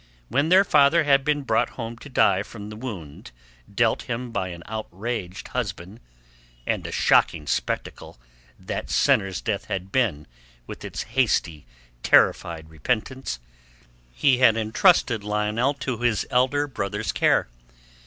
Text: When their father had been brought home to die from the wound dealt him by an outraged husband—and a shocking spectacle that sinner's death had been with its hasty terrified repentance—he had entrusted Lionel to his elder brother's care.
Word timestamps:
When 0.29 0.49
their 0.49 0.63
father 0.63 1.03
had 1.03 1.23
been 1.23 1.43
brought 1.43 1.69
home 1.77 1.95
to 1.99 2.09
die 2.09 2.41
from 2.41 2.71
the 2.71 2.75
wound 2.75 3.29
dealt 3.71 4.01
him 4.09 4.31
by 4.31 4.47
an 4.47 4.63
outraged 4.65 5.49
husband—and 5.49 6.87
a 6.87 6.91
shocking 6.91 7.45
spectacle 7.45 8.17
that 8.57 8.89
sinner's 8.89 9.41
death 9.41 9.65
had 9.65 9.91
been 9.91 10.25
with 10.65 10.83
its 10.83 11.03
hasty 11.03 11.67
terrified 12.01 12.71
repentance—he 12.71 14.39
had 14.39 14.57
entrusted 14.57 15.23
Lionel 15.23 15.75
to 15.75 15.99
his 15.99 16.25
elder 16.31 16.65
brother's 16.65 17.11
care. 17.11 17.47